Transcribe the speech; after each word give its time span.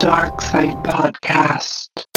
Dark 0.00 0.40
Side 0.40 0.82
Podcast. 0.82 2.09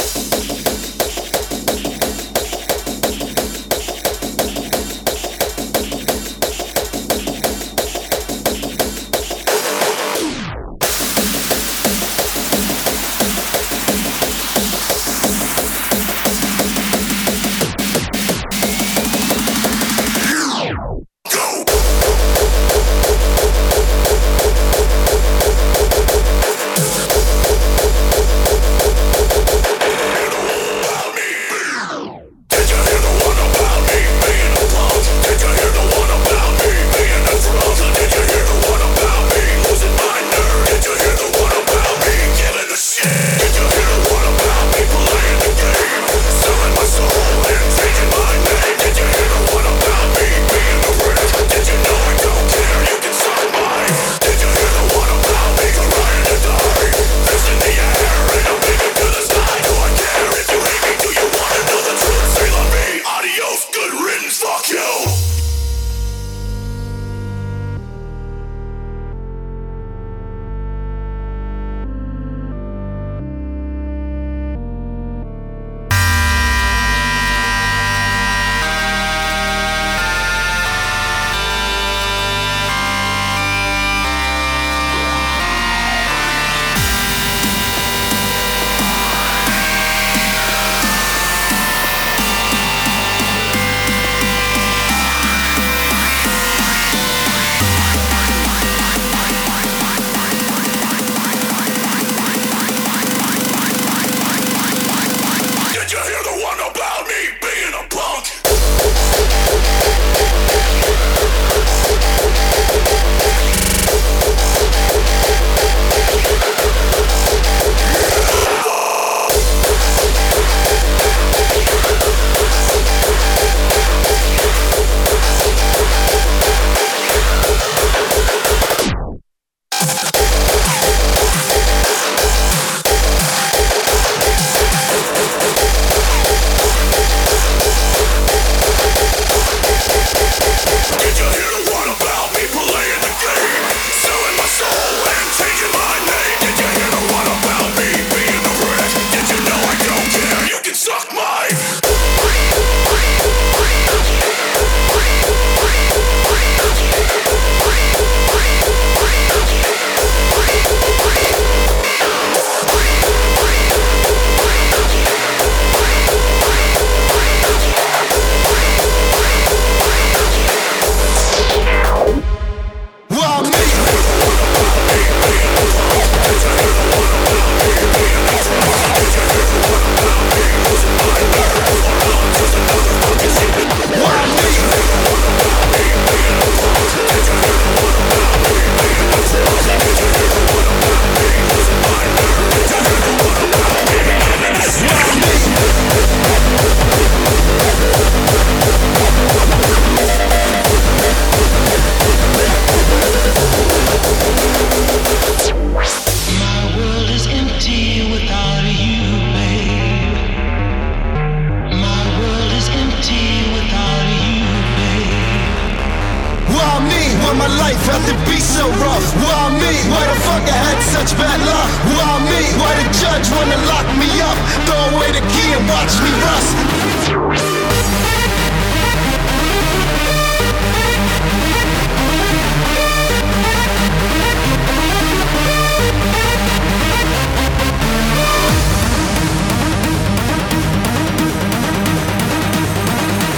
my 217.44 217.52
life 217.60 217.84
had 217.92 218.00
to 218.08 218.16
be 218.30 218.40
so 218.40 218.64
rough? 218.80 219.08
Why 219.20 219.52
me? 219.60 219.74
Why 219.92 220.04
the 220.08 220.18
fuck 220.24 220.44
I 220.48 220.58
had 220.68 220.80
such 220.96 221.12
bad 221.20 221.40
luck? 221.44 221.72
Why 221.92 222.12
me? 222.24 222.40
Why 222.60 222.72
the 222.80 222.88
judge 222.96 223.28
wanna 223.36 223.60
lock 223.68 223.88
me 224.00 224.10
up? 224.24 224.38
Throw 224.66 224.82
away 224.96 225.12
the 225.12 225.24
key 225.34 225.50
and 225.52 225.68
watch 225.68 225.94
me 226.04 226.12
rust. 226.24 228.03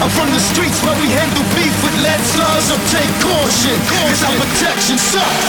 I'm 0.01 0.09
from 0.09 0.29
the 0.29 0.39
streets 0.39 0.83
where 0.83 0.95
we 0.99 1.07
handle 1.07 1.43
beef 1.55 1.71
with 1.83 1.95
lead 2.03 2.19
slugs, 2.19 2.65
so 2.67 2.75
take 2.91 3.09
caution, 3.23 3.79
cause 3.87 4.23
our 4.23 4.35
protection 4.35 4.97
sucks. 4.97 5.45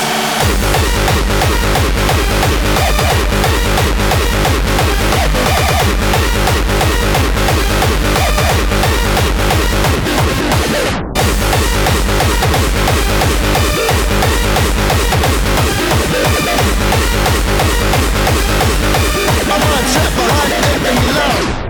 I'm 19.48 19.62
on 19.62 19.82
top, 19.92 20.12
I'm 20.16 20.30
on 20.30 20.50
it, 20.52 20.82
make. 20.82 21.65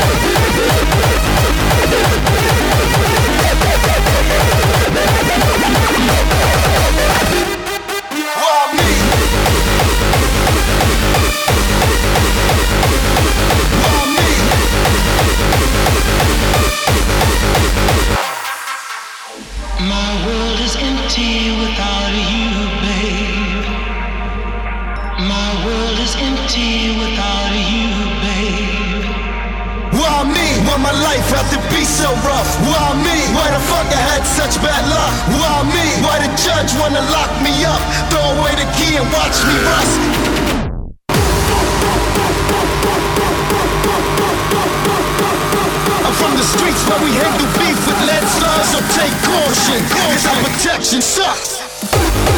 Let's 0.00 1.12
go. 1.12 1.17
Wanna 36.78 37.02
lock 37.10 37.30
me 37.42 37.64
up? 37.64 37.82
Throw 38.10 38.22
away 38.38 38.54
the 38.54 38.68
key 38.78 38.96
and 38.96 39.06
watch 39.12 39.36
me 39.44 39.54
rust. 39.66 39.98
I'm 46.06 46.14
from 46.14 46.32
the 46.38 46.46
streets 46.54 46.82
where 46.88 47.02
we 47.04 47.10
handle 47.12 47.48
beef 47.58 47.78
with 47.86 48.00
lead 48.06 48.24
slugs, 48.38 48.68
so 48.72 48.78
take 48.96 49.14
caution, 49.26 49.78
cause 49.90 50.26
our 50.26 50.38
protection 50.44 51.02
sucks. 51.02 52.37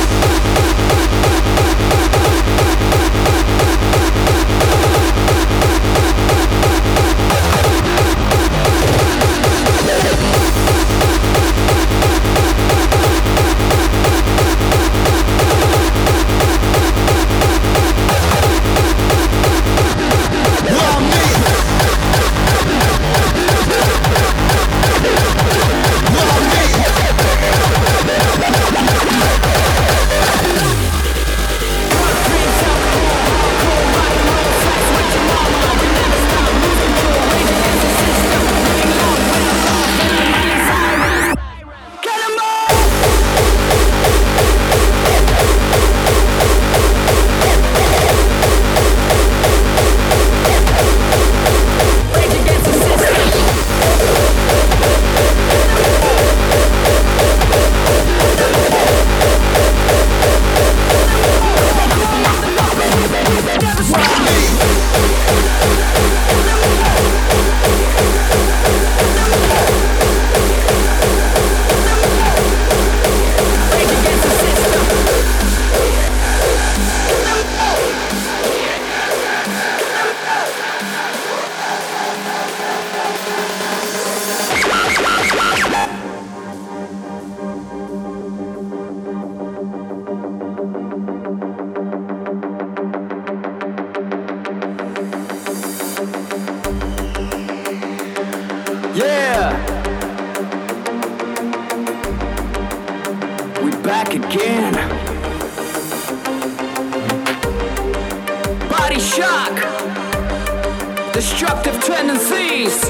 destructive 111.21 111.79
tendencies. 111.85 112.83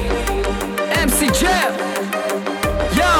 MC 1.03 1.27
Jeff, 1.31 1.73
yo. 2.95 3.13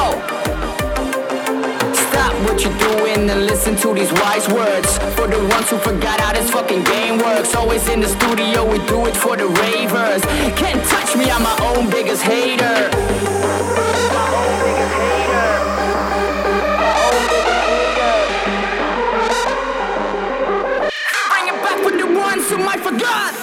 Stop 1.92 2.32
what 2.46 2.64
you're 2.64 2.78
doing 2.78 3.28
and 3.28 3.44
listen 3.44 3.76
to 3.76 3.92
these 3.92 4.10
wise 4.24 4.48
words. 4.48 4.96
For 5.14 5.26
the 5.26 5.38
ones 5.50 5.68
who 5.68 5.76
forgot 5.76 6.18
how 6.18 6.32
this 6.32 6.50
fucking 6.50 6.84
game 6.84 7.18
works. 7.18 7.54
Always 7.54 7.86
in 7.90 8.00
the 8.00 8.08
studio, 8.08 8.64
we 8.64 8.78
do 8.86 9.04
it 9.04 9.14
for 9.14 9.36
the 9.36 9.48
ravers. 9.48 10.22
Can't 10.56 10.82
touch 10.88 11.14
me, 11.14 11.30
I'm 11.30 11.42
my 11.42 11.58
own 11.60 11.90
biggest 11.90 12.22
hater. 12.22 12.62
My 12.62 14.28
own 14.40 14.64
biggest 14.64 14.94
hater. 14.94 15.32
who 22.52 22.58
might 22.58 22.80
forgot. 22.80 23.41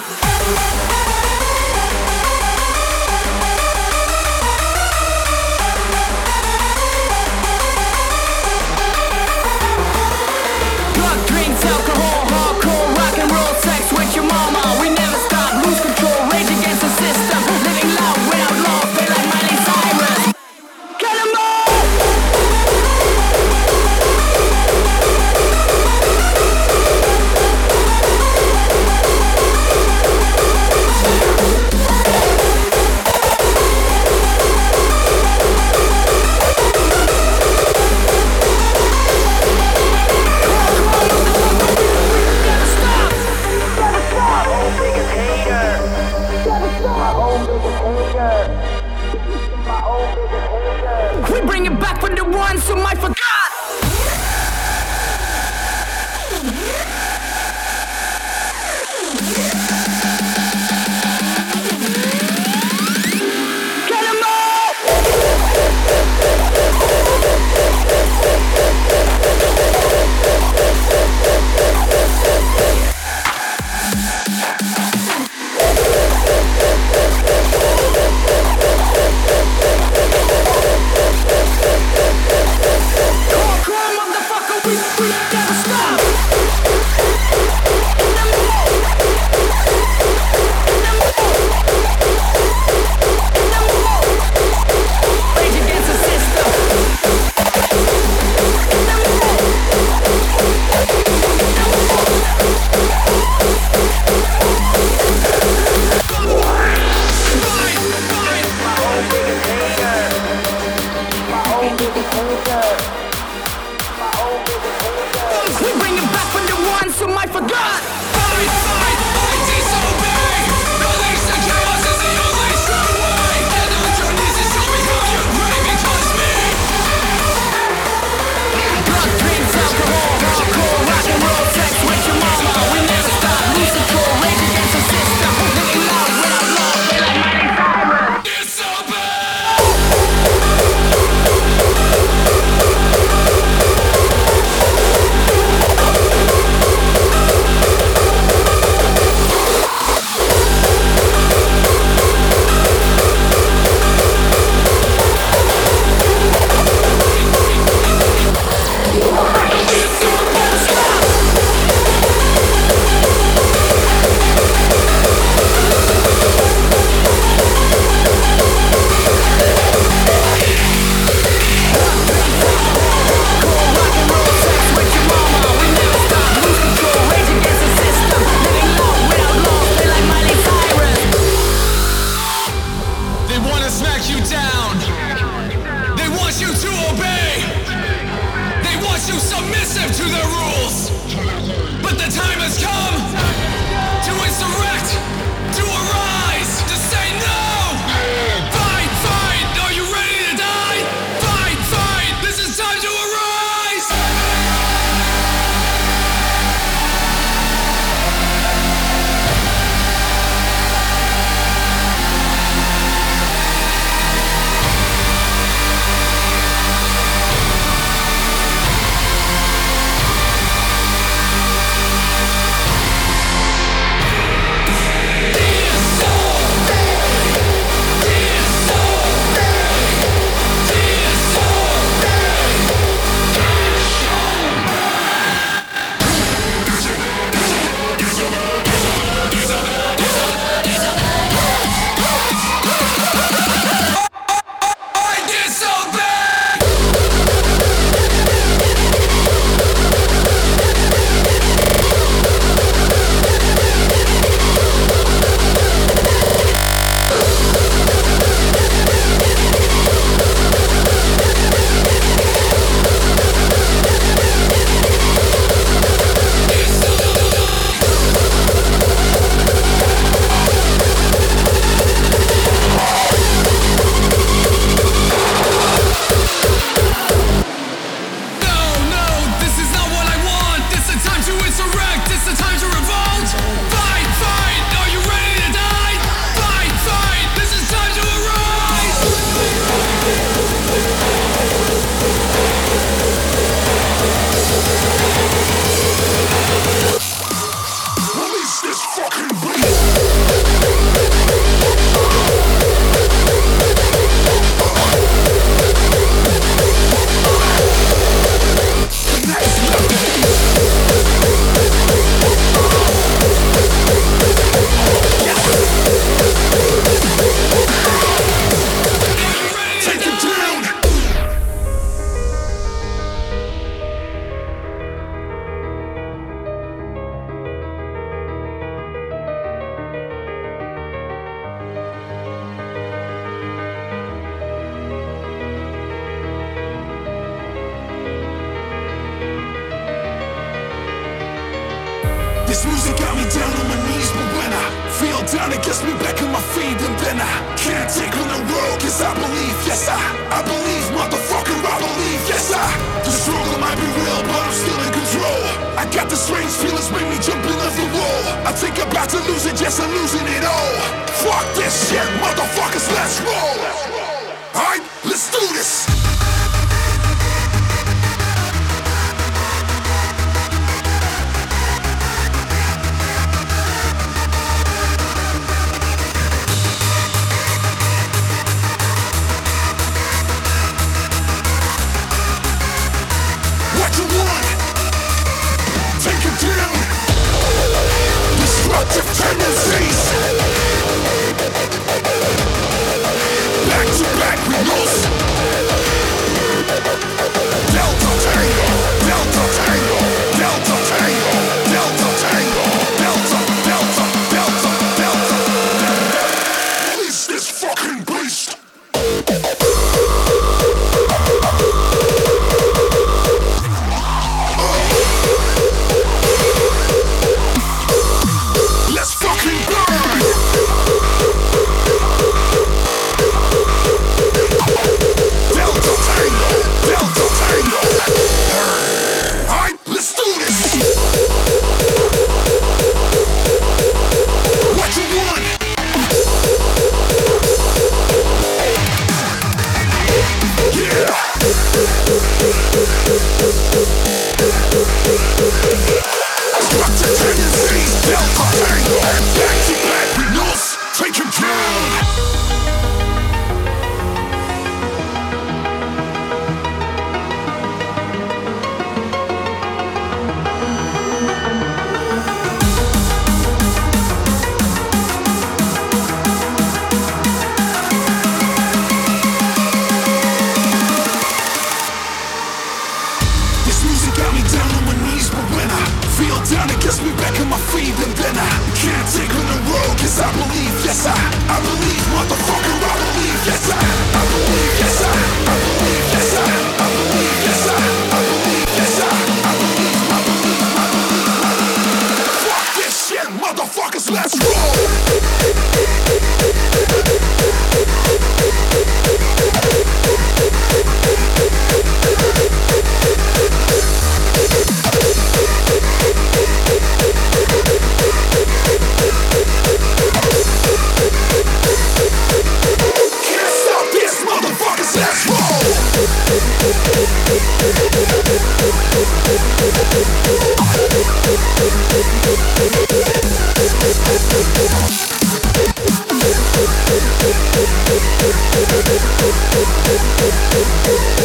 Yeah. 530.86 531.19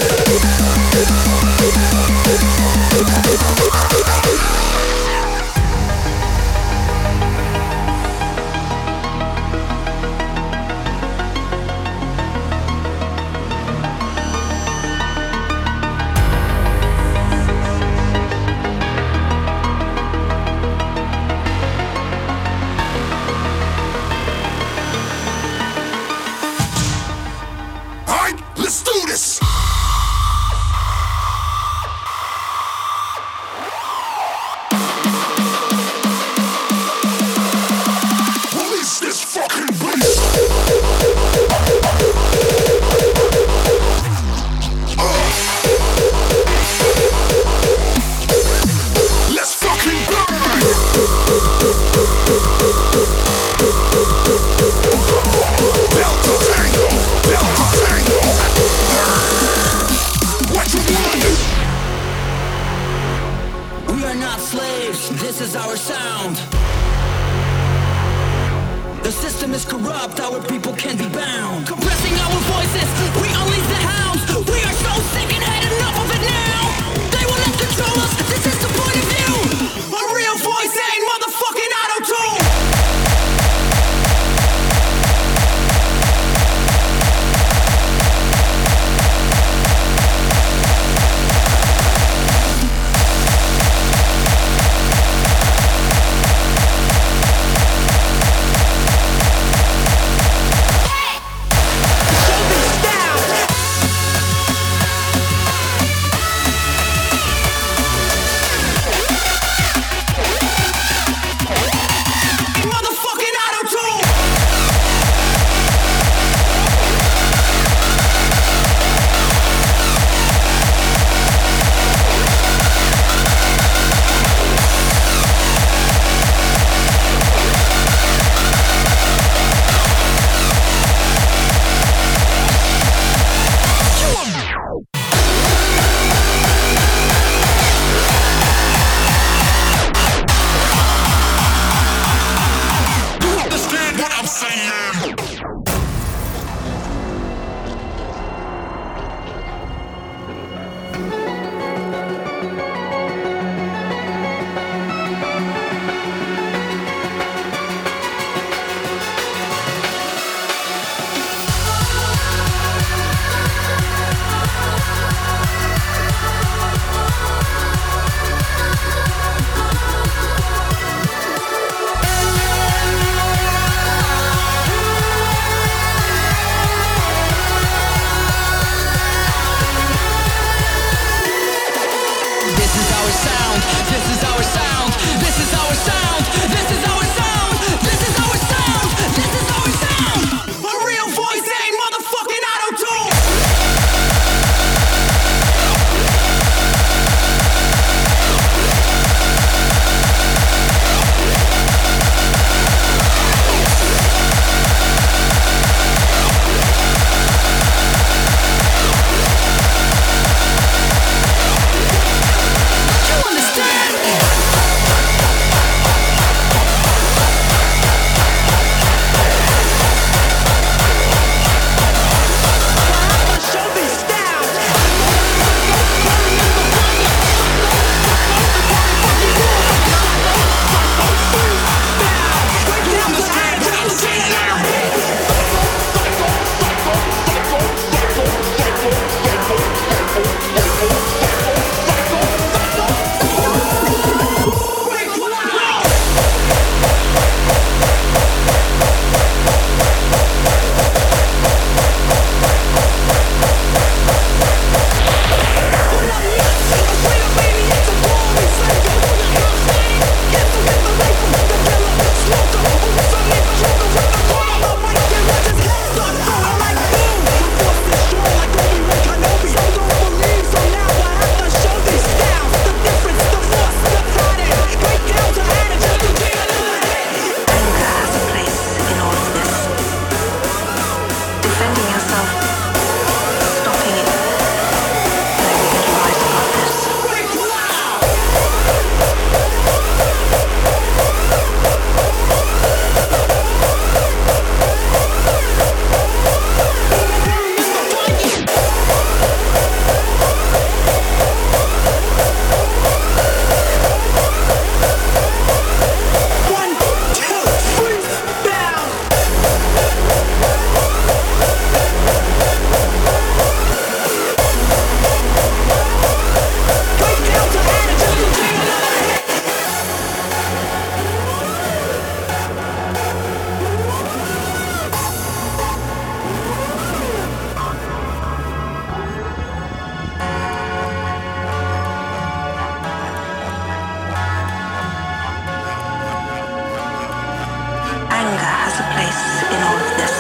anger 338.26 338.52
has 338.66 338.76
a 338.80 338.88
place 338.94 339.22
in 339.54 339.60
all 339.68 339.78
of 339.86 339.92
this. 340.02 340.16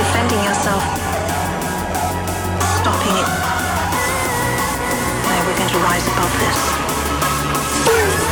Defending 0.00 0.42
yourself, 0.48 0.84
stopping 2.80 3.16
it. 3.22 3.30
No, 5.28 5.34
we're 5.44 5.58
going 5.60 5.72
to 5.76 5.80
rise 5.84 6.06
above 6.08 6.32
this. 6.40 8.25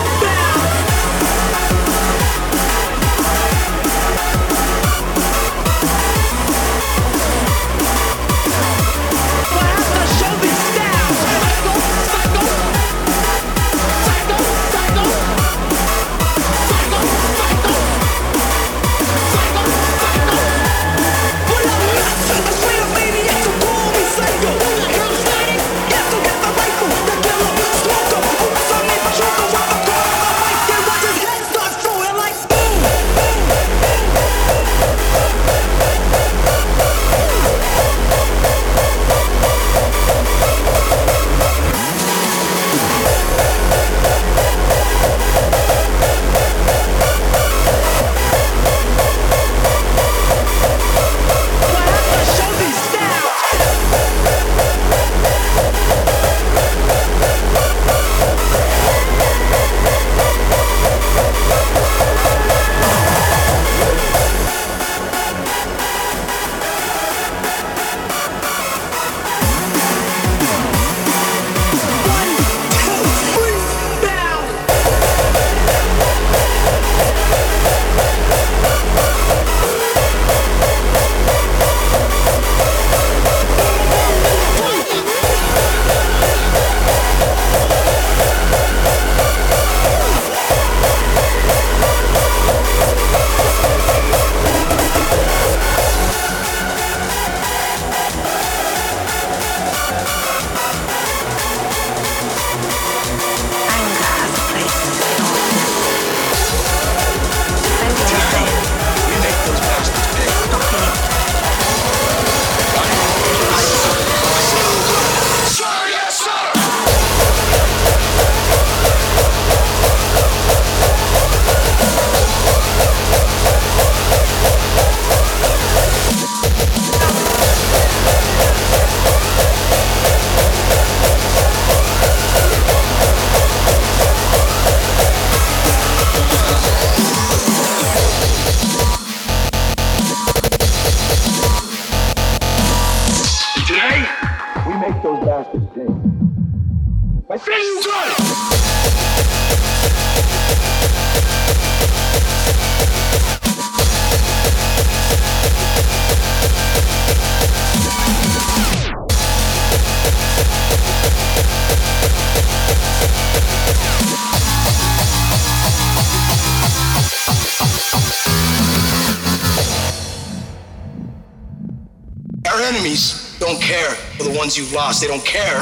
Lost. 174.74 175.00
They 175.00 175.06
don't 175.06 175.24
care 175.24 175.60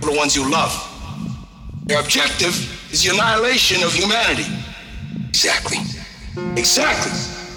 for 0.00 0.10
the 0.10 0.16
ones 0.16 0.34
you 0.36 0.50
love. 0.50 0.72
Their 1.84 2.00
objective 2.00 2.54
is 2.92 3.02
the 3.04 3.14
annihilation 3.14 3.82
of 3.82 3.92
humanity. 3.92 4.46
Exactly. 5.28 5.78
Exactly. 6.56 7.12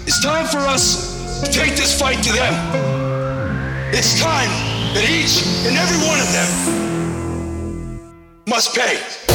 It's 0.06 0.22
time 0.22 0.46
for 0.46 0.58
us 0.58 1.42
to 1.42 1.50
take 1.52 1.76
this 1.76 1.98
fight 1.98 2.22
to 2.22 2.32
them. 2.32 2.54
It's 3.92 4.20
time 4.20 4.48
that 4.94 5.04
each 5.08 5.44
and 5.66 5.76
every 5.76 5.98
one 6.06 6.20
of 6.20 6.32
them 6.32 6.48
must 8.46 8.74
pay. 8.74 9.25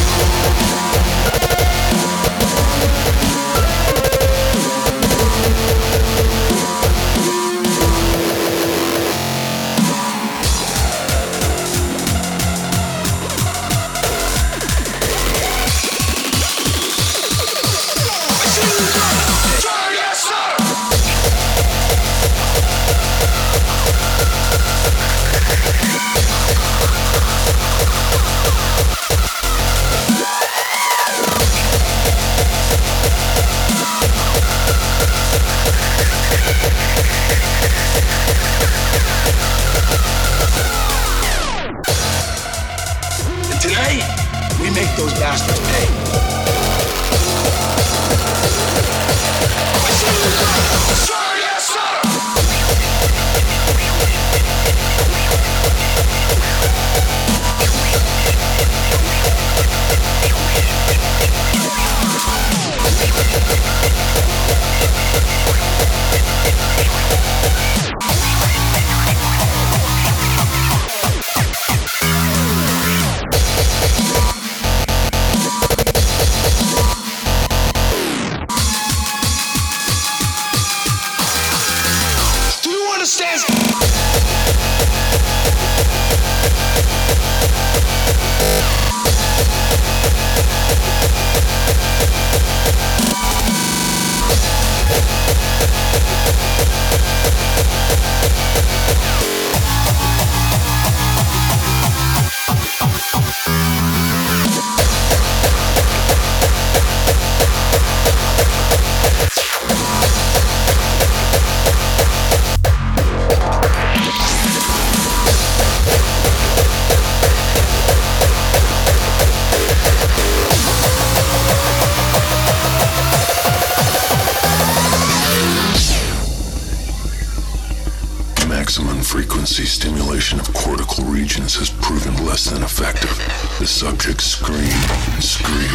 Maximum 128.62 129.02
frequency 129.02 129.64
stimulation 129.64 130.38
of 130.38 130.54
cortical 130.54 131.02
regions 131.06 131.56
has 131.56 131.68
proven 131.68 132.14
less 132.24 132.48
than 132.48 132.62
effective. 132.62 133.10
The 133.58 133.66
subjects 133.66 134.24
scream 134.24 134.62
and 134.62 135.24
scream, 135.24 135.74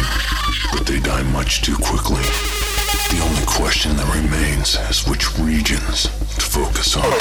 but 0.72 0.86
they 0.86 0.98
die 0.98 1.22
much 1.24 1.60
too 1.60 1.76
quickly. 1.76 2.22
The 3.12 3.20
only 3.22 3.44
question 3.44 3.94
that 3.98 4.08
remains 4.16 4.76
is 4.88 5.06
which 5.06 5.38
regions 5.38 6.04
to 6.04 6.40
focus 6.40 6.96
on. 6.96 7.12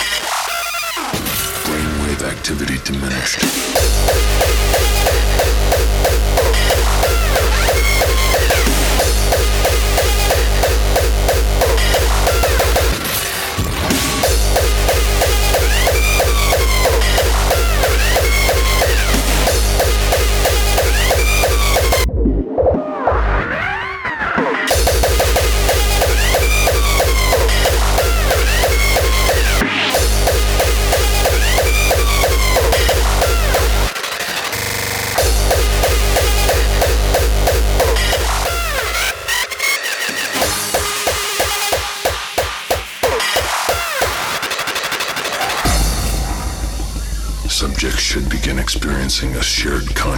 Brainwave 1.67 2.21
activity 2.23 2.77
diminished. 2.85 3.43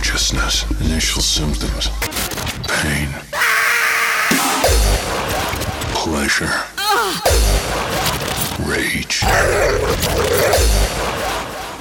Consciousness. 0.09 0.65
Initial 0.81 1.21
symptoms 1.21 1.89
pain, 2.67 3.09
pleasure, 5.93 6.49
rage, 8.65 9.21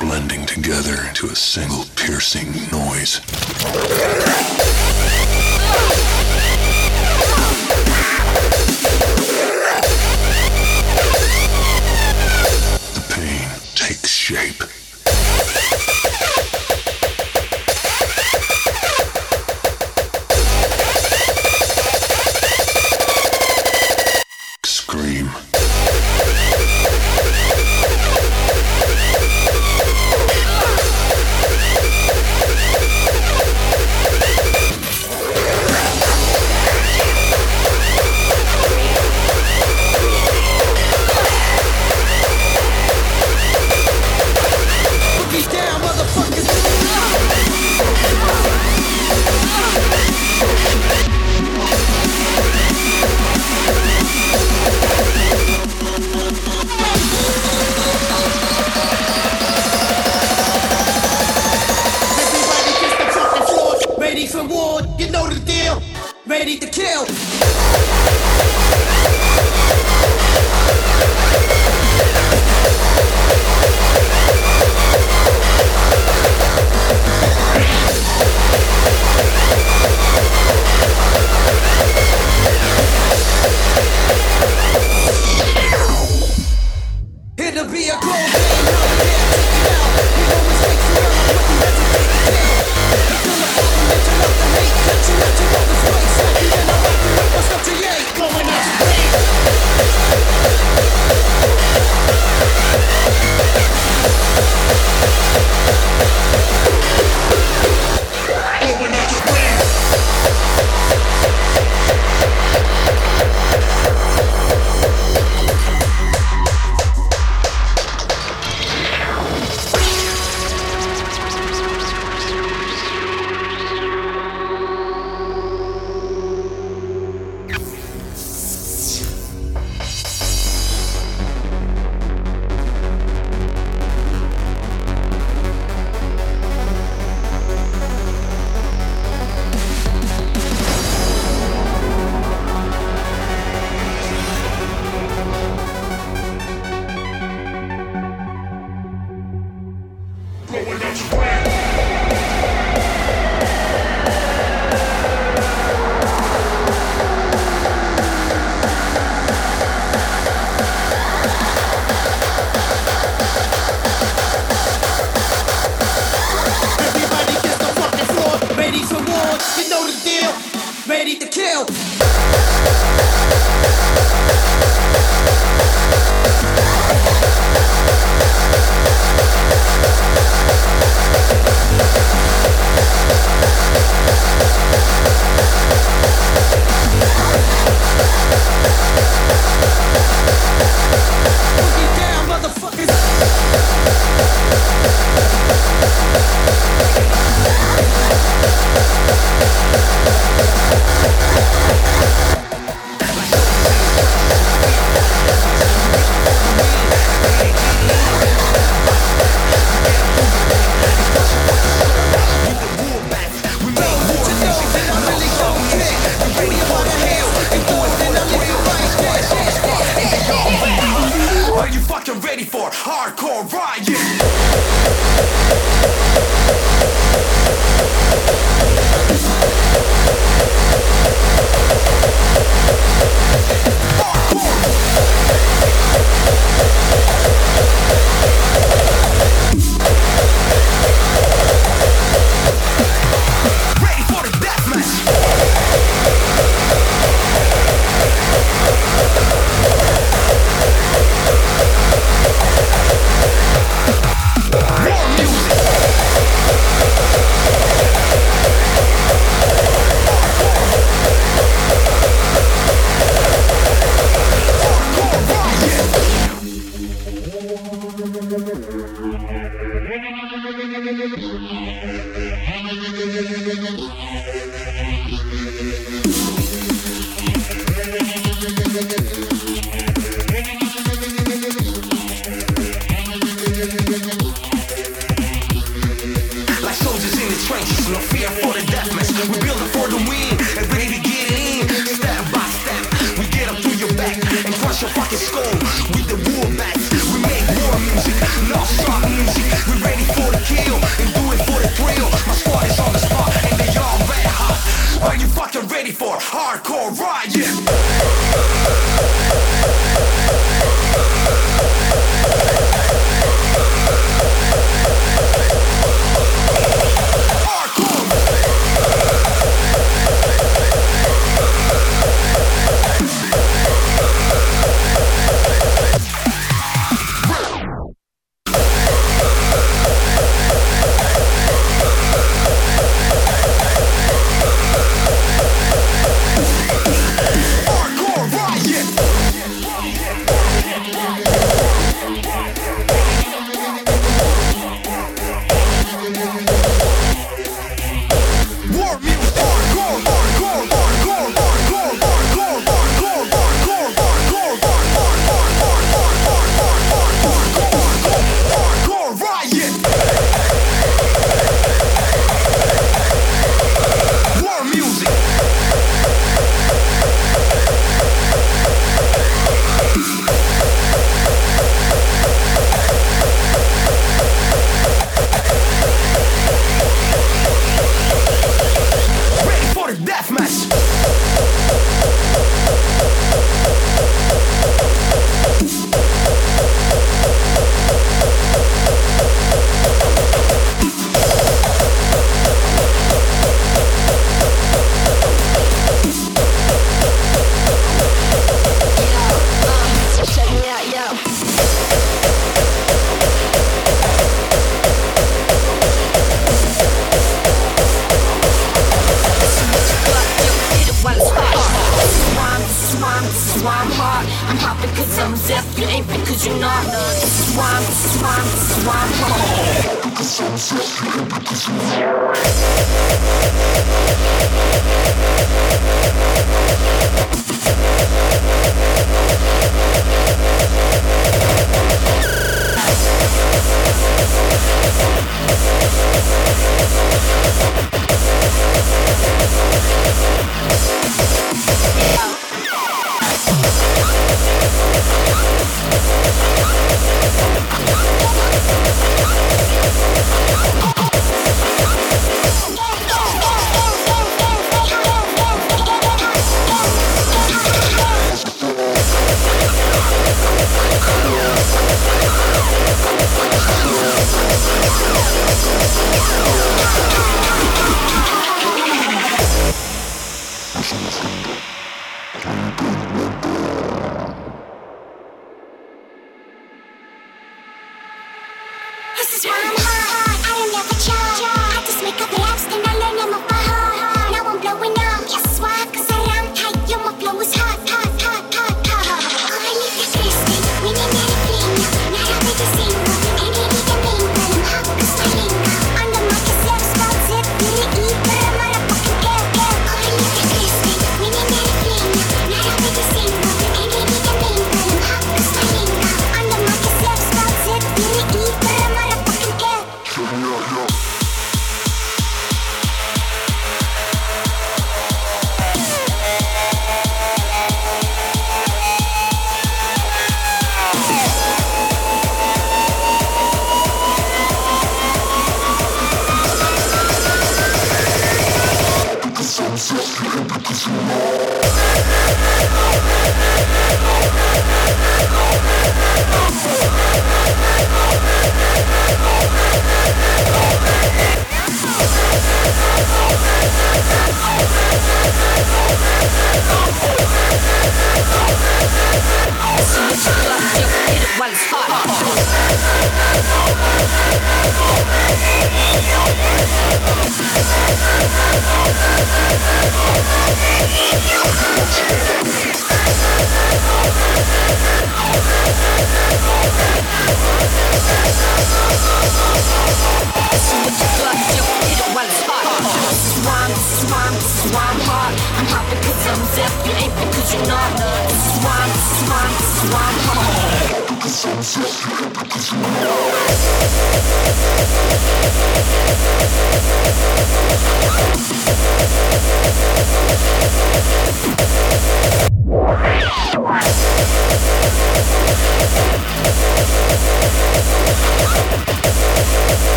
blending 0.00 0.44
together 0.44 1.06
into 1.08 1.26
a 1.26 1.36
single 1.36 1.84
piercing 1.94 2.52
noise. 2.72 3.20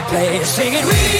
The 0.00 0.08
place. 0.08 0.48
Singing, 0.48 0.84
We 0.86 1.19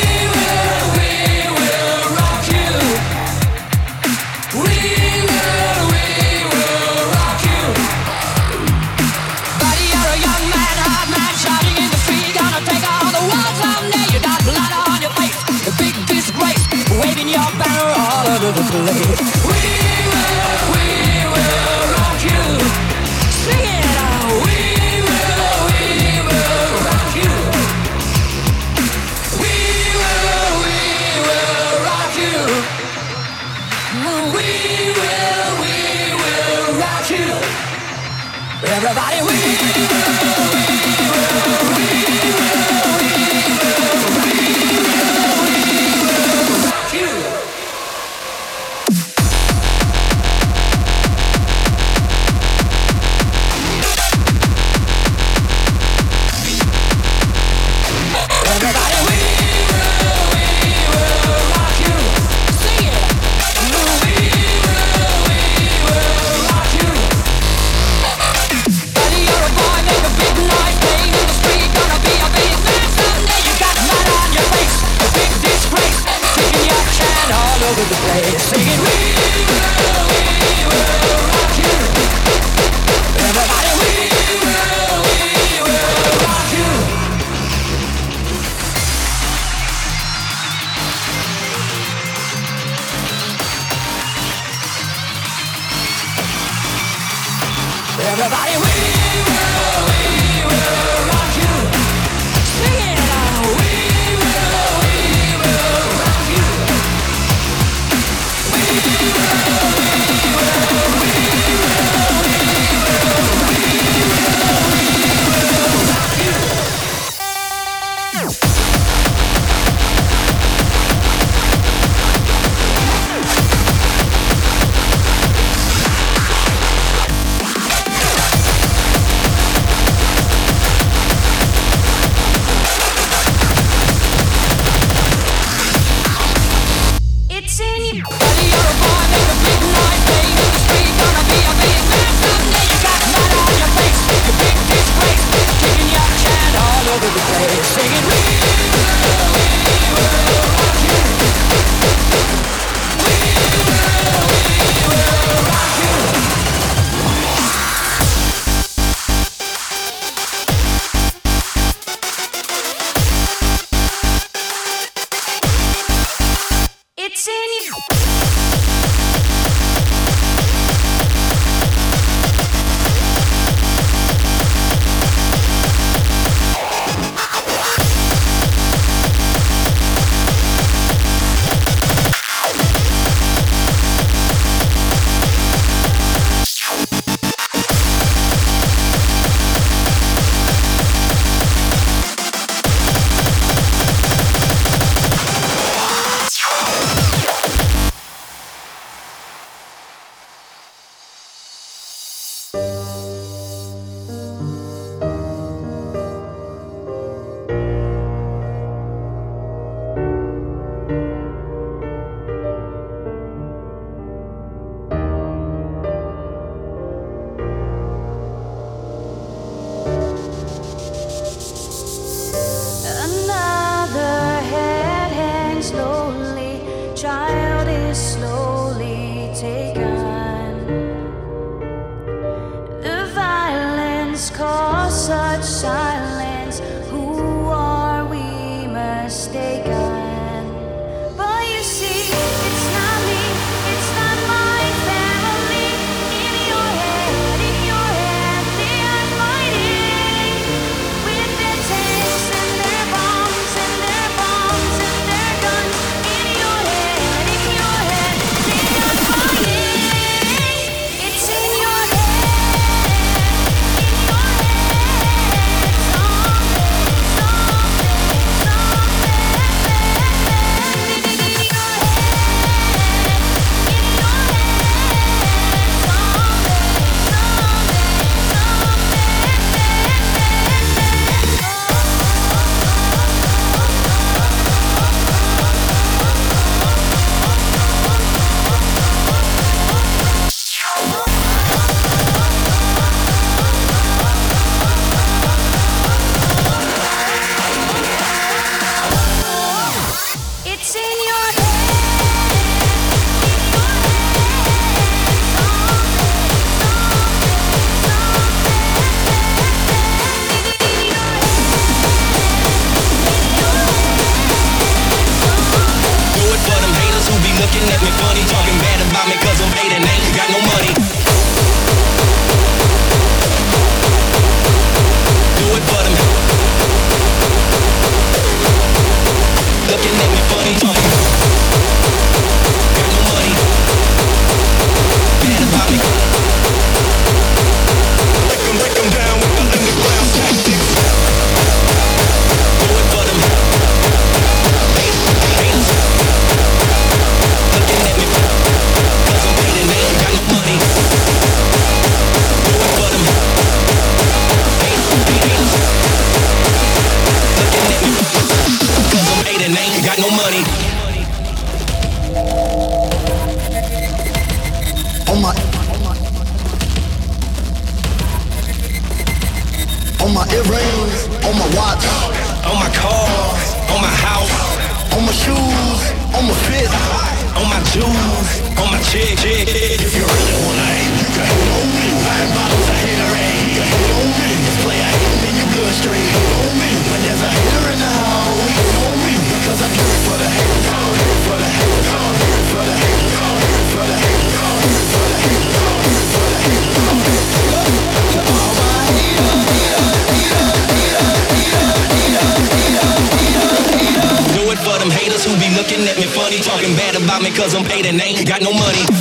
them 407.63 407.71
pay 407.71 407.83
the 407.83 407.93
name, 407.93 408.25
got 408.25 408.43
no 408.43 408.53
money. 408.53 409.00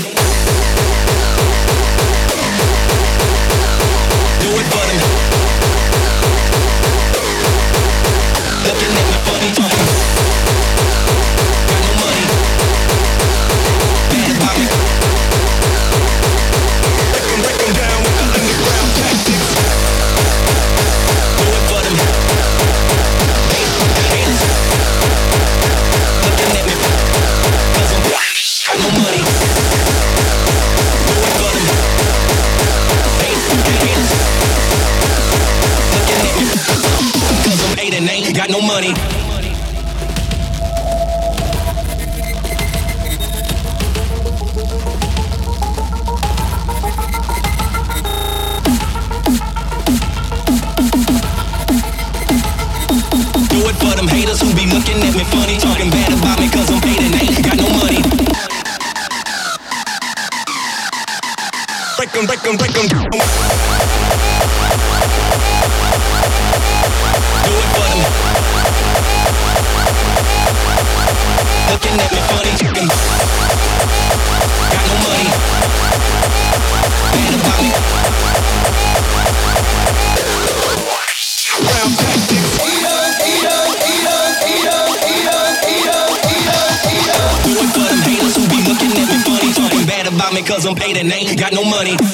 ain't 91.08 91.40
got 91.40 91.54
no 91.54 91.64
money. 91.64 91.96
Do 91.96 92.06
it 92.06 92.10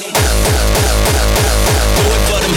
for 2.29 2.39
them. 2.39 2.53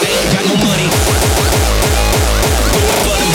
They 0.00 0.08
ain't 0.08 0.32
got 0.32 0.44
no 0.48 0.56
money. 0.64 0.88
Do 2.72 2.80
it 2.88 2.98
for 3.04 3.16
them. 3.20 3.30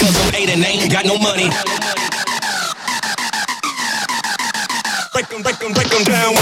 Cause 0.00 0.16
I'm 0.18 0.34
and 0.50 0.64
ain't 0.64 0.90
got 0.90 1.04
no 1.06 1.16
money. 1.16 1.48
Break 5.12 5.28
them, 5.28 5.42
break 5.42 5.58
them, 5.58 5.72
break 5.74 5.88
them 5.90 6.02
down. 6.02 6.34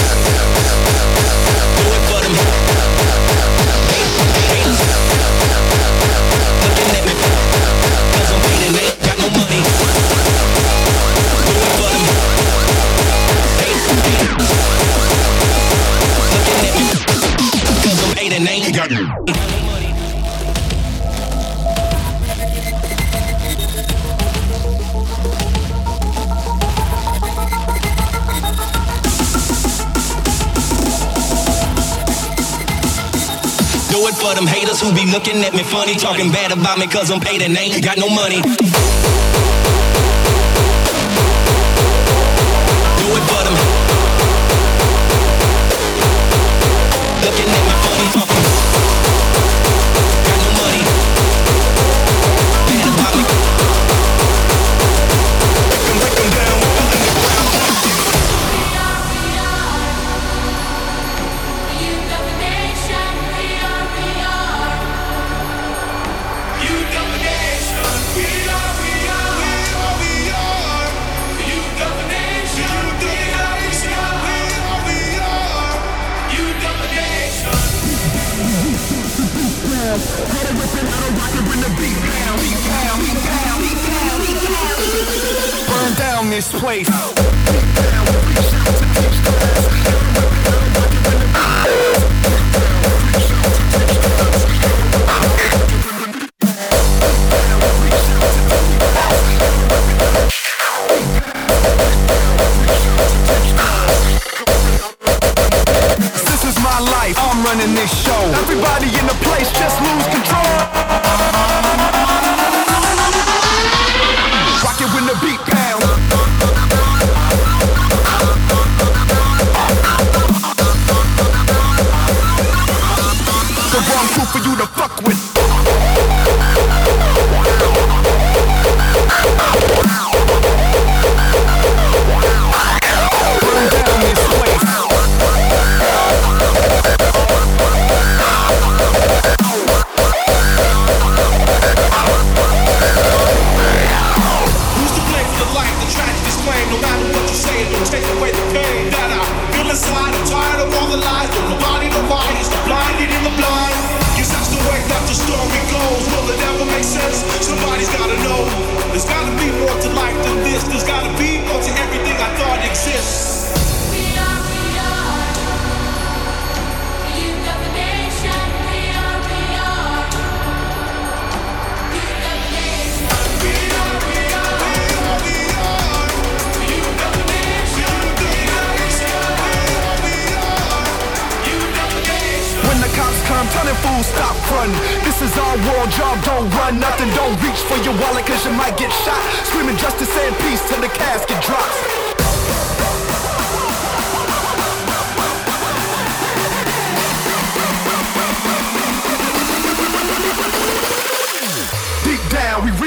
Do 1.77 1.85
it 1.93 2.01
for 2.09 2.21
them. 2.23 3.10
Do 18.91 18.97
it 18.97 19.07
for 34.15 34.35
them 34.35 34.45
haters 34.45 34.81
who 34.81 34.93
be 34.93 35.09
looking 35.09 35.41
at 35.45 35.53
me 35.53 35.63
funny, 35.63 35.95
talking 35.95 36.29
bad 36.29 36.51
about 36.51 36.77
me 36.77 36.87
cause 36.87 37.11
I'm 37.11 37.21
paid 37.21 37.41
and 37.41 37.57
ain't 37.57 37.81
got 37.81 37.97
no 37.97 38.09
money. 38.09 38.41
this 86.29 86.51
place. 86.51 86.87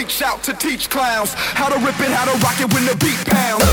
reach 0.04 0.20
out 0.20 0.42
to 0.42 0.52
teach 0.52 0.90
clowns 0.90 1.32
how 1.32 1.66
to 1.66 1.78
rip 1.78 1.98
it, 1.98 2.10
how 2.10 2.26
to 2.30 2.38
rock 2.44 2.60
it 2.60 2.70
when 2.74 2.84
the 2.84 2.94
beat 2.96 3.24
pounds. 3.24 3.64